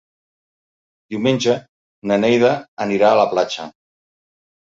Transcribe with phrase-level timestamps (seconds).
[1.15, 1.53] Diumenge
[2.11, 2.53] na Neida
[2.87, 3.67] anirà a la platja.